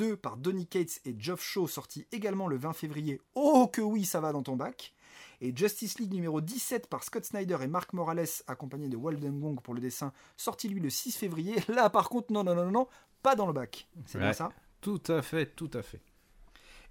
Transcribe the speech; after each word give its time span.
2 0.00 0.16
par 0.16 0.38
Donny 0.38 0.66
Cates 0.66 0.98
et 1.04 1.14
Geoff 1.18 1.42
Shaw, 1.42 1.68
sorti 1.68 2.06
également 2.10 2.48
le 2.48 2.56
20 2.56 2.72
février. 2.72 3.20
Oh 3.34 3.68
que 3.70 3.82
oui, 3.82 4.06
ça 4.06 4.18
va 4.18 4.32
dans 4.32 4.42
ton 4.42 4.56
bac. 4.56 4.94
Et 5.42 5.54
Justice 5.54 5.98
League 5.98 6.14
numéro 6.14 6.40
17 6.40 6.86
par 6.86 7.04
Scott 7.04 7.22
Snyder 7.22 7.58
et 7.60 7.66
Mark 7.66 7.92
Morales, 7.92 8.24
accompagné 8.46 8.88
de 8.88 8.96
Walden 8.96 9.38
Gong 9.38 9.56
pour 9.62 9.74
le 9.74 9.80
dessin, 9.80 10.14
sorti 10.38 10.70
lui 10.70 10.80
le 10.80 10.88
6 10.88 11.18
février. 11.18 11.56
Là, 11.68 11.90
par 11.90 12.08
contre, 12.08 12.32
non, 12.32 12.42
non, 12.42 12.54
non, 12.54 12.70
non, 12.70 12.88
pas 13.22 13.36
dans 13.36 13.46
le 13.46 13.52
bac. 13.52 13.88
C'est 14.06 14.18
bien 14.18 14.32
ça? 14.32 14.50
Tout 14.80 15.02
à 15.08 15.20
fait, 15.20 15.54
tout 15.54 15.70
à 15.74 15.82
fait. 15.82 16.00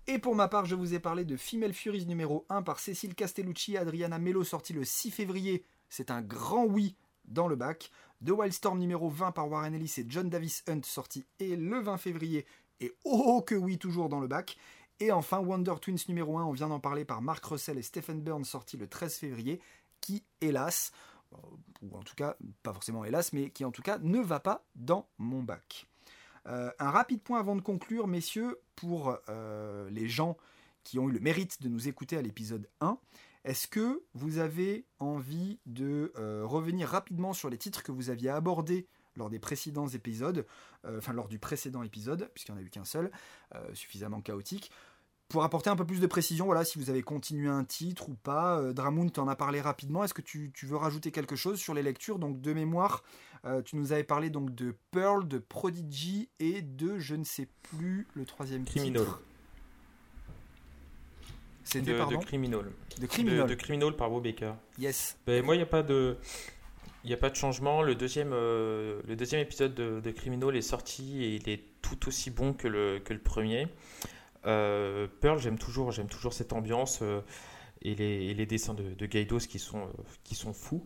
Et 0.06 0.20
pour 0.20 0.36
ma 0.36 0.48
part, 0.48 0.66
je 0.66 0.76
vous 0.76 0.94
ai 0.94 1.00
parlé 1.00 1.26
de 1.26 1.36
Female 1.36 1.74
Furies 1.74 2.06
numéro 2.06 2.46
1 2.50 2.62
par 2.62 2.80
Cécile 2.80 3.16
Castellucci 3.16 3.74
et 3.74 3.80
Adriana 3.80 4.20
Mello, 4.20 4.44
sorti 4.44 4.72
le 4.72 4.86
6 4.86 5.10
février. 5.10 5.66
C'est 5.90 6.12
un 6.12 6.22
grand 6.22 6.66
oui 6.66 6.96
dans 7.26 7.48
le 7.48 7.56
bac. 7.56 7.90
The 8.24 8.30
Wildstorm 8.30 8.78
numéro 8.78 9.10
20 9.10 9.32
par 9.32 9.50
Warren 9.50 9.74
Ellis 9.74 9.96
et 9.98 10.06
John 10.08 10.30
Davis 10.30 10.64
Hunt, 10.68 10.82
sorti 10.84 11.26
et 11.40 11.56
le 11.56 11.80
20 11.80 11.98
février. 11.98 12.46
Et 12.82 12.94
oh 13.04 13.42
que 13.46 13.56
oui, 13.56 13.78
toujours 13.78 14.10
dans 14.10 14.20
le 14.20 14.28
bac. 14.28 14.58
Et 15.00 15.12
enfin, 15.12 15.40
Wonder 15.40 15.76
Twins 15.82 16.00
numéro 16.10 16.38
1, 16.38 16.44
on 16.44 16.52
vient 16.52 16.68
d'en 16.68 16.80
parler 16.80 17.06
par 17.06 17.22
Mark 17.22 17.44
Russell 17.46 17.78
et 17.78 17.82
Stephen 17.82 18.22
Byrne, 18.22 18.44
sorti 18.44 18.76
le 18.76 18.88
13 18.88 19.16
février, 19.16 19.62
qui, 20.02 20.24
hélas, 20.42 20.92
euh, 21.34 21.38
ou 21.82 21.98
en 21.98 22.04
tout 22.04 22.16
cas, 22.16 22.36
pas 22.64 22.74
forcément 22.74 23.06
hélas, 23.06 23.32
mais 23.32 23.50
qui 23.50 23.64
en 23.64 23.72
tout 23.72 23.82
cas 23.82 23.98
ne 24.00 24.20
va 24.20 24.40
pas 24.40 24.66
dans 24.76 25.08
mon 25.18 25.42
bac. 25.42 25.88
Euh, 26.48 26.72
un 26.80 26.90
rapide 26.90 27.22
point 27.22 27.40
avant 27.40 27.56
de 27.56 27.62
conclure, 27.62 28.08
messieurs, 28.08 28.60
pour 28.76 29.18
euh, 29.30 29.90
les 29.90 30.10
gens 30.10 30.38
qui 30.84 31.00
ont 31.00 31.08
eu 31.10 31.12
le 31.14 31.20
mérite 31.20 31.62
de 31.62 31.70
nous 31.70 31.88
écouter 31.88 32.18
à 32.18 32.22
l'épisode 32.22 32.70
1. 32.82 32.98
Est-ce 33.46 33.68
que 33.68 34.04
vous 34.14 34.38
avez 34.40 34.86
envie 35.00 35.60
de 35.66 36.12
revenir 36.44 36.90
rapidement 36.90 37.32
sur 37.32 37.50
les 37.50 37.58
titres 37.58 37.84
que 37.84 37.92
vous 37.92 38.10
aviez 38.10 38.30
abordés 38.30 38.86
lors 39.20 39.30
des 39.30 39.38
précédents 39.40 39.88
épisodes, 39.88 40.46
euh, 40.86 40.98
enfin 40.98 41.14
lors 41.14 41.28
du 41.28 41.38
précédent 41.38 41.84
épisode, 41.84 42.30
puisqu'il 42.34 42.54
n'y 42.54 42.58
en 42.60 42.62
a 42.62 42.66
eu 42.66 42.70
qu'un 42.72 42.86
seul, 42.86 43.12
euh, 43.54 43.60
suffisamment 43.76 44.22
chaotique, 44.22 44.72
pour 45.28 45.44
apporter 45.44 45.70
un 45.70 45.76
peu 45.76 45.86
plus 45.86 46.00
de 46.00 46.08
précision, 46.08 46.46
voilà, 46.46 46.66
si 46.66 46.80
vous 46.80 46.90
avez 46.90 47.04
continué 47.04 47.48
un 47.50 47.64
titre 47.64 48.10
ou 48.10 48.16
pas. 48.16 48.58
Euh, 48.60 48.74
Dramoun 48.74 49.12
t'en 49.12 49.28
a 49.28 49.36
parlé 49.36 49.62
rapidement. 49.62 50.04
Est-ce 50.04 50.16
que 50.16 50.24
tu, 50.24 50.50
tu 50.56 50.66
veux 50.66 50.76
rajouter 50.78 51.12
quelque 51.12 51.36
chose 51.36 51.60
sur 51.60 51.76
les 51.76 51.84
lectures 51.84 52.18
Donc 52.18 52.42
de 52.42 52.52
mémoire, 52.52 53.04
euh, 53.46 53.62
tu 53.62 53.76
nous 53.76 53.92
avais 53.92 54.04
parlé 54.04 54.32
donc 54.32 54.56
de 54.56 54.76
Pearl, 54.90 55.28
de 55.28 55.38
Prodigy 55.38 56.30
et 56.40 56.64
de 56.64 56.98
je 56.98 57.14
ne 57.14 57.24
sais 57.24 57.48
plus 57.62 58.08
le 58.16 58.26
troisième 58.26 58.66
Criminal. 58.66 59.04
titre. 59.04 59.22
C'était 61.64 61.86
De, 61.86 61.94
de 61.94 61.98
pardon? 62.00 62.20
Criminal. 62.22 62.66
de 62.96 63.02
De, 63.02 63.06
Criminal. 63.06 63.48
de 63.48 63.54
Criminal 63.54 63.96
par 63.96 64.10
Bob 64.10 64.24
Baker. 64.24 64.54
Yes. 64.80 65.16
Ben, 65.28 65.46
moi, 65.46 65.54
il 65.54 65.60
n'y 65.60 65.64
a 65.64 65.68
pas 65.68 65.84
de. 65.84 66.18
Il 67.04 67.08
n'y 67.08 67.14
a 67.14 67.18
pas 67.18 67.30
de 67.30 67.36
changement. 67.36 67.82
Le 67.82 67.96
deuxième, 67.96 68.32
euh, 68.34 69.02
le 69.08 69.16
deuxième 69.16 69.42
épisode 69.42 69.74
de, 69.74 70.02
de 70.02 70.12
Criminal 70.12 70.56
est 70.56 70.62
sorti 70.62 71.24
et 71.24 71.36
il 71.36 71.50
est 71.50 71.64
tout 71.82 72.08
aussi 72.08 72.30
bon 72.30 72.54
que 72.54 72.68
le, 72.68 73.00
que 73.00 73.14
le 73.14 73.22
premier. 73.22 73.68
Euh, 74.46 75.08
Pearl, 75.22 75.40
j'aime 75.40 75.58
toujours, 75.58 75.92
j'aime 75.92 76.10
toujours 76.10 76.34
cette 76.34 76.54
ambiance 76.54 77.00
euh, 77.02 77.22
et, 77.82 77.96
les, 77.96 78.34
les 78.34 78.46
dessins 78.46 78.74
de, 78.74 78.94
de 78.94 79.06
Gaidos 79.06 79.40
qui 79.40 79.60
sont, 79.60 79.90
qui 80.24 80.36
sont 80.36 80.54
fous. 80.54 80.86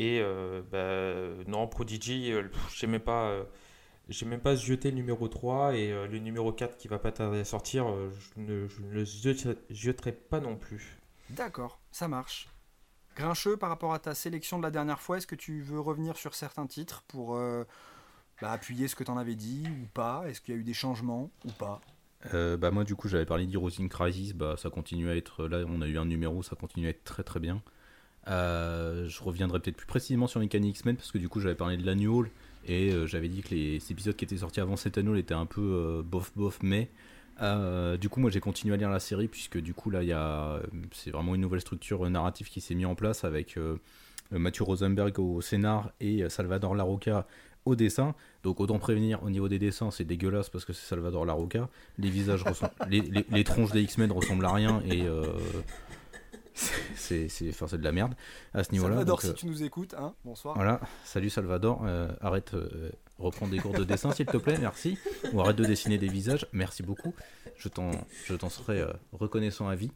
Et 0.00 0.22
bah, 0.70 1.14
non, 1.48 1.66
Prodigy, 1.66 2.32
j'ai 2.72 2.86
même 2.86 3.00
pas, 3.00 3.44
j'ai 4.08 4.26
même 4.26 4.38
pas 4.38 4.54
jeté 4.54 4.90
le 4.92 4.96
numéro 4.96 5.26
3 5.26 5.74
et 5.74 5.90
le 5.90 6.18
numéro 6.20 6.52
4 6.52 6.76
qui 6.76 6.86
va 6.86 7.00
pas 7.00 7.10
tarder 7.10 7.40
à 7.40 7.44
sortir, 7.44 7.92
je 8.36 8.40
ne, 8.40 8.68
je 8.68 8.80
ne 8.80 8.90
le 8.92 9.04
jeterai 9.70 10.12
pas 10.12 10.38
non 10.38 10.54
plus. 10.54 11.00
D'accord, 11.30 11.80
ça 11.90 12.06
marche. 12.06 12.48
Grincheux, 13.18 13.56
par 13.56 13.68
rapport 13.68 13.92
à 13.92 13.98
ta 13.98 14.14
sélection 14.14 14.58
de 14.58 14.62
la 14.62 14.70
dernière 14.70 15.00
fois, 15.00 15.16
est-ce 15.16 15.26
que 15.26 15.34
tu 15.34 15.60
veux 15.60 15.80
revenir 15.80 16.16
sur 16.16 16.36
certains 16.36 16.68
titres 16.68 17.02
pour 17.08 17.34
euh, 17.34 17.64
bah, 18.40 18.52
appuyer 18.52 18.86
ce 18.86 18.94
que 18.94 19.02
tu 19.02 19.10
en 19.10 19.16
avais 19.16 19.34
dit 19.34 19.64
ou 19.66 19.86
pas? 19.92 20.22
Est-ce 20.28 20.40
qu'il 20.40 20.54
y 20.54 20.56
a 20.56 20.60
eu 20.60 20.62
des 20.64 20.72
changements 20.72 21.28
ou 21.44 21.50
pas? 21.50 21.80
Euh, 22.34 22.56
bah 22.56 22.72
moi 22.72 22.82
du 22.82 22.96
coup 22.96 23.08
j'avais 23.08 23.26
parlé 23.26 23.46
d'Heroes 23.46 23.70
Crisis, 23.88 24.34
bah 24.34 24.54
ça 24.56 24.70
continue 24.70 25.08
à 25.08 25.16
être 25.16 25.48
là. 25.48 25.64
On 25.68 25.82
a 25.82 25.88
eu 25.88 25.98
un 25.98 26.04
numéro, 26.04 26.44
ça 26.44 26.54
continue 26.54 26.86
à 26.86 26.90
être 26.90 27.02
très 27.02 27.24
très 27.24 27.40
bien. 27.40 27.60
Euh, 28.28 29.08
je 29.08 29.22
reviendrai 29.22 29.58
peut-être 29.58 29.76
plus 29.76 29.86
précisément 29.86 30.28
sur 30.28 30.40
Uncanny 30.40 30.70
X-Men 30.70 30.96
parce 30.96 31.10
que 31.10 31.18
du 31.18 31.28
coup 31.28 31.40
j'avais 31.40 31.54
parlé 31.56 31.76
de 31.76 31.86
l'annual 31.86 32.30
et 32.66 32.92
j'avais 33.06 33.28
dit 33.28 33.42
que 33.42 33.54
les 33.54 33.76
épisodes 33.90 34.14
qui 34.14 34.24
étaient 34.24 34.38
sortis 34.38 34.60
avant 34.60 34.76
cet 34.76 34.98
annual 34.98 35.18
étaient 35.18 35.34
un 35.34 35.46
peu 35.46 36.02
bof 36.04 36.32
bof 36.36 36.58
mais 36.62 36.90
euh, 37.40 37.96
du 37.96 38.08
coup 38.08 38.20
moi 38.20 38.30
j'ai 38.30 38.40
continué 38.40 38.74
à 38.74 38.76
lire 38.76 38.90
la 38.90 39.00
série 39.00 39.28
puisque 39.28 39.58
du 39.58 39.74
coup 39.74 39.90
là 39.90 40.02
il 40.02 40.08
y 40.08 40.12
a 40.12 40.60
c'est 40.92 41.10
vraiment 41.10 41.34
une 41.34 41.40
nouvelle 41.40 41.60
structure 41.60 42.04
euh, 42.04 42.08
narrative 42.08 42.48
qui 42.48 42.60
s'est 42.60 42.74
mise 42.74 42.86
en 42.86 42.94
place 42.94 43.24
avec 43.24 43.56
euh, 43.56 43.78
euh, 44.32 44.38
Mathieu 44.38 44.64
Rosenberg 44.64 45.18
au 45.18 45.40
scénar 45.40 45.90
et 46.00 46.22
euh, 46.22 46.28
Salvador 46.28 46.74
Larroca 46.74 47.26
au 47.64 47.74
dessin. 47.74 48.14
Donc 48.42 48.60
autant 48.60 48.78
prévenir 48.78 49.22
au 49.22 49.30
niveau 49.30 49.48
des 49.48 49.58
dessins, 49.58 49.90
c'est 49.90 50.04
dégueulasse 50.04 50.48
parce 50.48 50.64
que 50.64 50.72
c'est 50.72 50.86
Salvador 50.86 51.24
Larroca. 51.24 51.68
Les 51.98 52.10
visages 52.10 52.42
ressemblent, 52.42 52.72
les, 52.88 53.44
tronches 53.44 53.72
des 53.72 53.82
X-Men 53.82 54.12
ressemblent 54.12 54.44
à 54.44 54.52
rien 54.52 54.82
et 54.86 55.02
euh, 55.02 55.24
c'est 56.96 57.28
c'est 57.28 57.50
enfin, 57.50 57.76
de 57.76 57.82
la 57.82 57.92
merde 57.92 58.14
à 58.54 58.64
ce 58.64 58.72
niveau-là. 58.72 58.96
Salvador, 58.96 59.16
Donc, 59.16 59.22
si 59.22 59.28
euh, 59.28 59.32
tu 59.34 59.46
nous 59.46 59.62
écoutes, 59.62 59.94
hein, 59.94 60.14
bonsoir. 60.24 60.54
voilà, 60.56 60.80
salut 61.04 61.30
Salvador, 61.30 61.82
euh, 61.84 62.10
arrête, 62.20 62.54
euh, 62.54 62.90
reprends 63.18 63.46
des 63.46 63.58
cours 63.58 63.72
de 63.72 63.84
dessin 63.84 64.12
s'il 64.12 64.26
te 64.26 64.36
plaît, 64.36 64.58
merci. 64.60 64.98
Ou 65.32 65.40
arrête 65.40 65.56
de 65.56 65.64
dessiner 65.64 65.98
des 65.98 66.08
visages, 66.08 66.46
merci 66.52 66.82
beaucoup. 66.82 67.14
Je 67.56 67.68
t'en, 67.68 67.92
serai 68.48 68.80
euh, 68.80 68.92
reconnaissant 69.12 69.68
à 69.68 69.74
vie. 69.74 69.90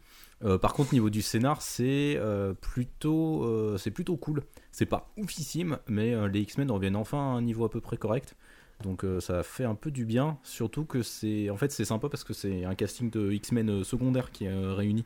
Par 0.60 0.74
contre, 0.74 0.92
niveau 0.92 1.08
du 1.08 1.22
scénar, 1.22 1.62
c'est 1.62 2.20
plutôt, 2.60 3.78
c'est 3.78 3.92
plutôt 3.92 4.16
cool. 4.16 4.42
C'est 4.72 4.86
pas 4.86 5.12
oufissime, 5.16 5.78
mais 5.86 6.16
les 6.30 6.40
X-Men 6.40 6.68
reviennent 6.72 6.96
enfin 6.96 7.18
à 7.18 7.36
un 7.36 7.42
niveau 7.42 7.64
à 7.64 7.70
peu 7.70 7.80
près 7.80 7.96
correct. 7.96 8.34
Donc 8.82 9.06
ça 9.20 9.44
fait 9.44 9.62
un 9.62 9.76
peu 9.76 9.92
du 9.92 10.04
bien, 10.04 10.38
surtout 10.42 10.84
que 10.84 11.04
c'est, 11.04 11.48
en 11.48 11.56
fait, 11.56 11.70
c'est 11.70 11.84
sympa 11.84 12.08
parce 12.08 12.24
que 12.24 12.32
c'est 12.32 12.64
un 12.64 12.74
casting 12.74 13.08
de 13.08 13.30
X-Men 13.30 13.84
secondaires 13.84 14.32
qui 14.32 14.46
est 14.46 14.52
réuni 14.52 15.04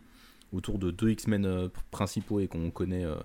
autour 0.52 0.78
de 0.78 0.90
deux 0.90 1.10
X-Men 1.10 1.44
euh, 1.46 1.68
principaux 1.90 2.40
et 2.40 2.48
qu'on 2.48 2.70
connaît 2.70 3.04
euh, 3.04 3.16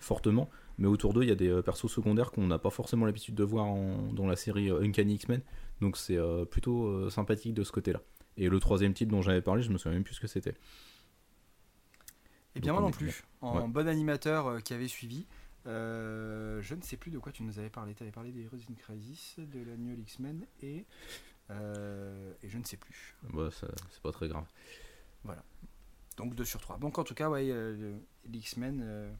fortement 0.00 0.48
mais 0.78 0.86
autour 0.86 1.12
d'eux 1.12 1.22
il 1.22 1.28
y 1.28 1.32
a 1.32 1.36
des 1.36 1.48
euh, 1.48 1.62
persos 1.62 1.88
secondaires 1.90 2.30
qu'on 2.32 2.46
n'a 2.46 2.58
pas 2.58 2.70
forcément 2.70 3.04
l'habitude 3.06 3.34
de 3.34 3.44
voir 3.44 3.66
en- 3.66 4.12
dans 4.12 4.26
la 4.26 4.36
série 4.36 4.70
Uncanny 4.70 5.14
X-Men 5.14 5.42
donc 5.80 5.96
c'est 5.96 6.18
plutôt 6.50 7.08
sympathique 7.10 7.54
de 7.54 7.64
ce 7.64 7.72
côté 7.72 7.92
là 7.92 8.00
et 8.36 8.48
le 8.48 8.58
troisième 8.60 8.92
titre 8.94 9.10
dont 9.10 9.22
j'avais 9.22 9.42
parlé 9.42 9.62
je 9.62 9.70
me 9.70 9.78
souviens 9.78 9.92
même 9.92 10.04
plus 10.04 10.14
ce 10.14 10.20
que 10.20 10.26
c'était 10.26 10.54
Eh 12.56 12.60
bien, 12.60 12.72
moi 12.72 12.82
on 12.82 12.86
non 12.86 12.90
plus. 12.90 13.22
En 13.40 13.60
Ouais. 13.60 13.68
bon 13.68 13.88
animateur 13.88 14.62
qui 14.62 14.74
avait 14.74 14.88
suivi, 14.88 15.26
euh, 15.66 16.60
je 16.62 16.74
ne 16.74 16.82
sais 16.82 16.96
plus 16.96 17.10
de 17.10 17.18
quoi 17.18 17.32
tu 17.32 17.42
nous 17.42 17.58
avais 17.58 17.70
parlé. 17.70 17.94
Tu 17.94 18.02
avais 18.02 18.12
parlé 18.12 18.32
des 18.32 18.42
Heroes 18.44 18.56
in 18.70 18.74
Crisis, 18.74 19.36
de 19.38 19.60
l'annual 19.62 19.98
X-Men 20.00 20.46
et, 20.62 20.84
euh, 21.50 22.32
et 22.42 22.48
je 22.48 22.58
ne 22.58 22.64
sais 22.64 22.76
plus. 22.76 23.16
bah, 23.32 23.48
c'est 23.52 24.02
pas 24.02 24.12
très 24.12 24.28
grave 24.28 24.46
Donc 26.20 26.34
2 26.34 26.44
sur 26.44 26.60
3. 26.60 26.78
Donc 26.78 26.98
en 26.98 27.04
tout 27.04 27.14
cas, 27.14 27.28
ouais, 27.30 27.50
euh, 27.50 27.76
le- 27.76 28.30
l'X-Men, 28.30 28.80
euh, 28.82 29.12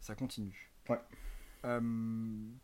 ça 0.00 0.14
continue. 0.14 0.70
Ouais. 0.88 1.00
Euh, 1.64 1.80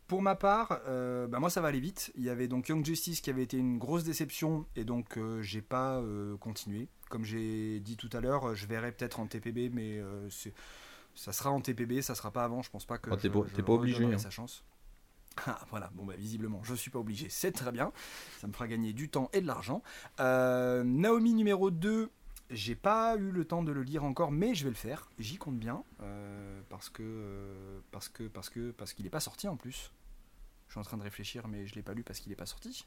pour 0.07 0.21
ma 0.21 0.35
part, 0.35 0.79
euh, 0.87 1.27
bah 1.27 1.39
moi 1.39 1.49
ça 1.49 1.59
va 1.59 1.67
aller 1.69 1.79
vite. 1.81 2.11
Il 2.15 2.23
y 2.23 2.29
avait 2.29 2.47
donc 2.47 2.69
Young 2.69 2.85
Justice 2.85 3.19
qui 3.21 3.29
avait 3.29 3.43
été 3.43 3.57
une 3.57 3.77
grosse 3.77 4.03
déception 4.03 4.65
et 4.77 4.85
donc 4.85 5.17
euh, 5.17 5.41
j'ai 5.41 5.61
pas 5.61 5.97
euh, 5.97 6.37
continué. 6.37 6.87
Comme 7.09 7.25
j'ai 7.25 7.79
dit 7.81 7.97
tout 7.97 8.09
à 8.13 8.21
l'heure, 8.21 8.55
je 8.55 8.65
verrai 8.65 8.91
peut-être 8.93 9.19
en 9.19 9.27
TPB, 9.27 9.69
mais 9.73 9.97
euh, 9.99 10.29
c'est- 10.29 10.53
ça 11.15 11.33
sera 11.33 11.51
en 11.51 11.59
TPB, 11.59 12.01
ça 12.01 12.15
sera 12.15 12.31
pas 12.31 12.43
avant. 12.45 12.61
Je 12.61 12.69
pense 12.69 12.85
pas 12.85 12.97
que 12.97 13.09
Ah, 13.11 13.17
t'es 13.17 13.27
je- 13.27 13.33
pas- 13.33 13.43
je 13.47 13.53
t'es 13.53 13.61
pas 13.63 13.73
obligé, 13.73 14.05
hein. 14.05 14.17
sa 14.17 14.29
chance. 14.29 14.63
Ah, 15.47 15.59
voilà, 15.71 15.89
bon 15.95 16.05
bah 16.05 16.13
visiblement 16.15 16.61
je 16.63 16.75
suis 16.75 16.91
pas 16.91 16.99
obligé, 16.99 17.27
c'est 17.27 17.51
très 17.51 17.71
bien, 17.71 17.91
ça 18.39 18.45
me 18.47 18.53
fera 18.53 18.67
gagner 18.67 18.93
du 18.93 19.09
temps 19.09 19.31
et 19.33 19.41
de 19.41 19.47
l'argent. 19.47 19.81
Euh, 20.19 20.83
Naomi 20.83 21.33
numéro 21.33 21.71
2, 21.71 22.11
j'ai 22.53 22.75
pas 22.75 23.15
eu 23.17 23.31
le 23.31 23.45
temps 23.45 23.63
de 23.63 23.71
le 23.71 23.83
lire 23.83 24.03
encore, 24.03 24.31
mais 24.31 24.55
je 24.55 24.63
vais 24.63 24.69
le 24.69 24.75
faire. 24.75 25.09
J'y 25.19 25.37
compte 25.37 25.57
bien 25.57 25.83
euh, 26.01 26.61
parce 26.69 26.89
que 26.89 27.03
euh, 27.03 27.79
parce 27.91 28.09
que 28.09 28.27
parce 28.27 28.49
que 28.49 28.71
parce 28.71 28.93
qu'il 28.93 29.03
n'est 29.03 29.11
pas 29.11 29.19
sorti 29.19 29.47
en 29.47 29.57
plus. 29.57 29.91
Je 30.67 30.73
suis 30.73 30.79
en 30.79 30.83
train 30.83 30.97
de 30.97 31.03
réfléchir, 31.03 31.47
mais 31.47 31.67
je 31.67 31.75
l'ai 31.75 31.83
pas 31.83 31.93
lu 31.93 32.03
parce 32.03 32.19
qu'il 32.19 32.29
n'est 32.29 32.35
pas 32.35 32.45
sorti. 32.45 32.85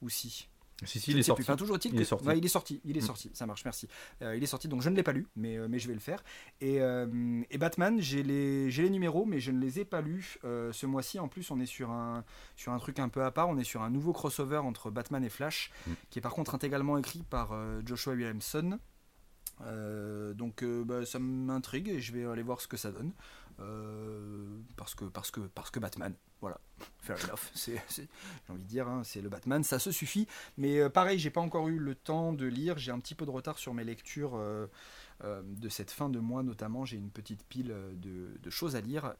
Ou 0.00 0.08
si. 0.08 0.48
Si 0.84 1.00
si 1.00 1.10
il 1.12 1.18
est 1.18 1.22
sorti. 1.22 1.42
Enfin, 1.42 1.56
toujours 1.56 1.76
est-il 1.76 1.94
Il 1.94 2.00
est 2.00 2.04
sorti. 2.04 2.26
Ouais, 2.26 2.38
il 2.38 2.44
est 2.44 2.48
sorti. 2.48 2.80
Il 2.84 2.96
est 2.96 3.00
Mm. 3.00 3.06
sorti. 3.06 3.30
Ça 3.34 3.46
marche. 3.46 3.64
Merci. 3.64 3.88
Euh, 4.22 4.36
il 4.36 4.42
est 4.42 4.46
sorti. 4.46 4.68
Donc 4.68 4.82
je 4.82 4.88
ne 4.88 4.96
l'ai 4.96 5.02
pas 5.02 5.12
lu, 5.12 5.26
mais 5.36 5.56
euh, 5.56 5.66
mais 5.68 5.78
je 5.78 5.88
vais 5.88 5.94
le 5.94 6.00
faire. 6.00 6.22
Et, 6.60 6.80
euh, 6.80 7.42
et 7.50 7.58
Batman, 7.58 8.00
j'ai 8.00 8.22
les 8.22 8.90
numéros, 8.90 9.24
mais 9.24 9.40
je 9.40 9.50
ne 9.50 9.60
les 9.60 9.80
ai 9.80 9.84
pas 9.84 10.00
lus 10.00 10.38
euh, 10.44 10.72
ce 10.72 10.86
mois-ci. 10.86 11.18
En 11.18 11.28
plus, 11.28 11.50
on 11.50 11.60
est 11.60 11.66
sur 11.66 11.90
un 11.90 12.24
sur 12.56 12.72
un 12.72 12.78
truc 12.78 12.98
un 12.98 13.08
peu 13.08 13.22
à 13.24 13.30
part. 13.30 13.48
On 13.48 13.58
est 13.58 13.64
sur 13.64 13.82
un 13.82 13.90
nouveau 13.90 14.12
crossover 14.12 14.58
entre 14.58 14.90
Batman 14.90 15.24
et 15.24 15.30
Flash, 15.30 15.70
Mm. 15.86 15.92
qui 16.10 16.18
est 16.18 16.22
par 16.22 16.32
contre 16.34 16.54
intégralement 16.54 16.98
écrit 16.98 17.22
par 17.28 17.54
Joshua 17.86 18.14
Williamson. 18.14 18.78
Donc 20.34 20.64
bah, 20.64 21.04
ça 21.06 21.18
m'intrigue 21.18 21.88
et 21.88 22.00
je 22.00 22.12
vais 22.12 22.24
aller 22.24 22.42
voir 22.42 22.60
ce 22.60 22.66
que 22.68 22.76
ça 22.76 22.90
donne 22.90 23.12
parce 24.76 24.94
que 24.94 25.04
parce 25.04 25.30
que 25.30 25.40
parce 25.40 25.70
que 25.70 25.78
Batman 25.78 26.14
voilà 26.42 26.60
fair 26.98 27.16
enough 27.24 27.40
c'est 27.54 27.80
j'ai 27.96 28.08
envie 28.50 28.62
de 28.62 28.68
dire 28.68 28.86
hein, 28.86 29.02
c'est 29.04 29.22
le 29.22 29.30
Batman 29.30 29.64
ça 29.64 29.78
se 29.78 29.90
suffit 29.90 30.28
mais 30.58 30.78
euh, 30.78 30.90
pareil 30.90 31.18
j'ai 31.18 31.30
pas 31.30 31.40
encore 31.40 31.68
eu 31.68 31.78
le 31.78 31.94
temps 31.94 32.34
de 32.34 32.44
lire 32.44 32.76
j'ai 32.76 32.92
un 32.92 33.00
petit 33.00 33.14
peu 33.14 33.24
de 33.24 33.30
retard 33.30 33.58
sur 33.58 33.72
mes 33.72 33.84
lectures 33.84 34.34
euh, 34.34 34.66
euh, 35.24 35.40
de 35.44 35.68
cette 35.70 35.90
fin 35.90 36.10
de 36.10 36.18
mois 36.18 36.42
notamment 36.42 36.84
j'ai 36.84 36.98
une 36.98 37.10
petite 37.10 37.44
pile 37.46 37.70
euh, 37.70 37.94
de, 37.94 38.38
de 38.42 38.50
choses 38.50 38.76
à 38.76 38.82
lire 38.82 39.14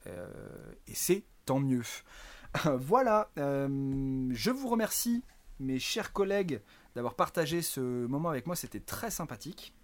et 0.86 0.94
c'est 0.94 1.24
tant 1.46 1.60
mieux 1.60 1.84
voilà 2.76 3.30
je 3.36 4.50
vous 4.50 4.68
remercie 4.68 5.24
mes 5.62 5.78
chers 5.78 6.12
collègues 6.12 6.60
d'avoir 6.94 7.14
partagé 7.14 7.62
ce 7.62 8.06
moment 8.06 8.28
avec 8.28 8.46
moi. 8.46 8.56
C'était 8.56 8.80
très 8.80 9.10
sympathique. 9.10 9.74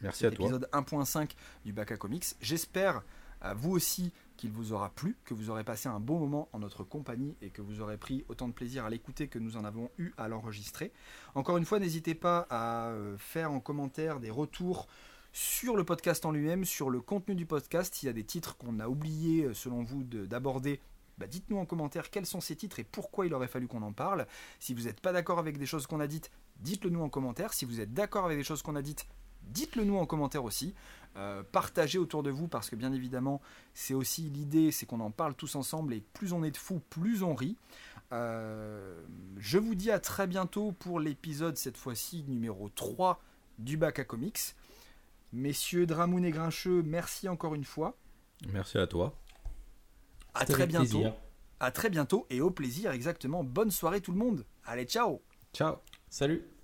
Merci 0.00 0.26
à 0.26 0.30
toi. 0.30 0.46
Épisode 0.46 0.68
1.5 0.72 1.30
du 1.64 1.72
Baka 1.72 1.96
Comics. 1.96 2.34
J'espère 2.40 3.02
à 3.40 3.54
vous 3.54 3.72
aussi 3.72 4.12
qu'il 4.36 4.50
vous 4.50 4.72
aura 4.72 4.90
plu, 4.90 5.16
que 5.24 5.34
vous 5.34 5.50
aurez 5.50 5.64
passé 5.64 5.88
un 5.88 6.00
bon 6.00 6.18
moment 6.18 6.48
en 6.52 6.58
notre 6.58 6.84
compagnie 6.84 7.36
et 7.42 7.50
que 7.50 7.62
vous 7.62 7.80
aurez 7.80 7.96
pris 7.96 8.24
autant 8.28 8.48
de 8.48 8.52
plaisir 8.52 8.84
à 8.84 8.90
l'écouter 8.90 9.28
que 9.28 9.38
nous 9.38 9.56
en 9.56 9.64
avons 9.64 9.90
eu 9.98 10.12
à 10.16 10.28
l'enregistrer. 10.28 10.92
Encore 11.34 11.56
une 11.56 11.64
fois, 11.64 11.78
n'hésitez 11.78 12.14
pas 12.14 12.46
à 12.50 12.88
euh, 12.88 13.16
faire 13.18 13.52
en 13.52 13.60
commentaire 13.60 14.20
des 14.20 14.30
retours 14.30 14.86
sur 15.32 15.76
le 15.76 15.84
podcast 15.84 16.24
en 16.24 16.32
lui-même, 16.32 16.64
sur 16.64 16.88
le 16.88 17.00
contenu 17.00 17.34
du 17.34 17.46
podcast. 17.46 17.94
S'il 17.94 18.06
y 18.06 18.10
a 18.10 18.14
des 18.14 18.24
titres 18.24 18.56
qu'on 18.56 18.80
a 18.80 18.88
oublié, 18.88 19.44
euh, 19.44 19.54
selon 19.54 19.82
vous, 19.82 20.02
d'aborder, 20.02 20.80
bah 21.18 21.26
dites-nous 21.26 21.58
en 21.58 21.66
commentaire 21.66 22.10
quels 22.10 22.26
sont 22.26 22.40
ces 22.40 22.56
titres 22.56 22.78
et 22.78 22.84
pourquoi 22.84 23.26
il 23.26 23.34
aurait 23.34 23.48
fallu 23.48 23.68
qu'on 23.68 23.82
en 23.82 23.92
parle. 23.92 24.26
Si 24.60 24.74
vous 24.74 24.82
n'êtes 24.82 25.00
pas 25.00 25.12
d'accord 25.12 25.38
avec 25.38 25.58
des 25.58 25.66
choses 25.66 25.86
qu'on 25.86 26.00
a 26.00 26.06
dites, 26.06 26.30
dites-le 26.60 26.90
nous 26.90 27.00
en 27.00 27.08
commentaire. 27.08 27.52
Si 27.52 27.64
vous 27.64 27.80
êtes 27.80 27.94
d'accord 27.94 28.26
avec 28.26 28.38
des 28.38 28.44
choses 28.44 28.62
qu'on 28.62 28.76
a 28.76 28.82
dites, 28.82 29.06
dites-le 29.42 29.84
nous 29.84 29.96
en 29.96 30.06
commentaire 30.06 30.44
aussi. 30.44 30.74
Euh, 31.16 31.42
partagez 31.50 31.98
autour 31.98 32.22
de 32.22 32.30
vous 32.30 32.46
parce 32.46 32.68
que 32.68 32.76
bien 32.76 32.92
évidemment 32.92 33.40
c'est 33.72 33.94
aussi 33.94 34.22
l'idée, 34.22 34.70
c'est 34.70 34.84
qu'on 34.84 35.00
en 35.00 35.10
parle 35.10 35.34
tous 35.34 35.54
ensemble 35.54 35.94
et 35.94 36.02
plus 36.12 36.32
on 36.32 36.44
est 36.44 36.50
de 36.50 36.56
fous, 36.56 36.82
plus 36.90 37.22
on 37.22 37.34
rit. 37.34 37.56
Euh, 38.12 39.00
je 39.38 39.58
vous 39.58 39.74
dis 39.74 39.90
à 39.90 39.98
très 39.98 40.26
bientôt 40.26 40.72
pour 40.72 41.00
l'épisode 41.00 41.56
cette 41.56 41.78
fois-ci 41.78 42.24
numéro 42.28 42.68
3 42.68 43.20
du 43.58 43.76
bac 43.76 43.98
à 43.98 44.04
comics. 44.04 44.54
Messieurs 45.32 45.86
Dramoun 45.86 46.24
et 46.24 46.30
Grincheux, 46.30 46.82
merci 46.82 47.28
encore 47.28 47.54
une 47.54 47.64
fois. 47.64 47.96
Merci 48.52 48.78
à 48.78 48.86
toi. 48.86 49.18
À 50.34 50.44
très 50.44 50.66
bientôt. 50.66 51.02
À 51.60 51.70
très 51.70 51.88
bientôt 51.88 52.26
et 52.28 52.42
au 52.42 52.50
plaisir 52.50 52.90
exactement. 52.90 53.42
Bonne 53.42 53.70
soirée 53.70 54.02
tout 54.02 54.12
le 54.12 54.18
monde. 54.18 54.44
Allez, 54.64 54.84
ciao. 54.84 55.22
Ciao. 55.54 55.76
Salut. 56.10 56.55